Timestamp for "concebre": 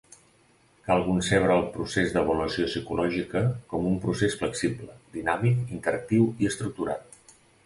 1.09-1.51